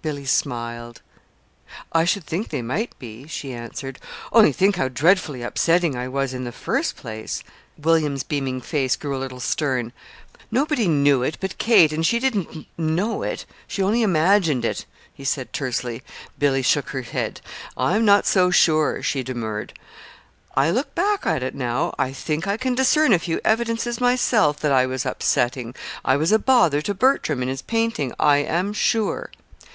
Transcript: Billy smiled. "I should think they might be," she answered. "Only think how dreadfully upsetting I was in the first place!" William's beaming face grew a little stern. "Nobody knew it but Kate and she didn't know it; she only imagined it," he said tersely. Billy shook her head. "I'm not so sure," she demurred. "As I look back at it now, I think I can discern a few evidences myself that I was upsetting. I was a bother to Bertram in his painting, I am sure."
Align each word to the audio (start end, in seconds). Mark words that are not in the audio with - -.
Billy 0.00 0.24
smiled. 0.24 1.02
"I 1.92 2.06
should 2.06 2.24
think 2.24 2.48
they 2.48 2.62
might 2.62 2.98
be," 2.98 3.26
she 3.26 3.52
answered. 3.52 3.98
"Only 4.32 4.50
think 4.50 4.76
how 4.76 4.88
dreadfully 4.88 5.42
upsetting 5.42 5.94
I 5.94 6.08
was 6.08 6.32
in 6.32 6.44
the 6.44 6.52
first 6.52 6.96
place!" 6.96 7.42
William's 7.76 8.22
beaming 8.22 8.62
face 8.62 8.96
grew 8.96 9.14
a 9.14 9.20
little 9.20 9.40
stern. 9.40 9.92
"Nobody 10.50 10.88
knew 10.88 11.22
it 11.22 11.36
but 11.38 11.58
Kate 11.58 11.92
and 11.92 12.06
she 12.06 12.18
didn't 12.18 12.66
know 12.78 13.22
it; 13.22 13.44
she 13.66 13.82
only 13.82 14.00
imagined 14.02 14.64
it," 14.64 14.86
he 15.12 15.22
said 15.22 15.52
tersely. 15.52 16.02
Billy 16.38 16.62
shook 16.62 16.88
her 16.88 17.02
head. 17.02 17.42
"I'm 17.76 18.06
not 18.06 18.24
so 18.24 18.50
sure," 18.50 19.02
she 19.02 19.22
demurred. 19.22 19.74
"As 20.56 20.68
I 20.68 20.70
look 20.70 20.94
back 20.94 21.26
at 21.26 21.42
it 21.42 21.54
now, 21.54 21.94
I 21.98 22.10
think 22.14 22.46
I 22.46 22.56
can 22.56 22.74
discern 22.74 23.12
a 23.12 23.18
few 23.18 23.38
evidences 23.44 24.00
myself 24.00 24.60
that 24.60 24.72
I 24.72 24.86
was 24.86 25.04
upsetting. 25.04 25.74
I 26.06 26.16
was 26.16 26.32
a 26.32 26.38
bother 26.38 26.80
to 26.80 26.94
Bertram 26.94 27.42
in 27.42 27.48
his 27.48 27.60
painting, 27.60 28.14
I 28.18 28.38
am 28.38 28.72
sure." 28.72 29.28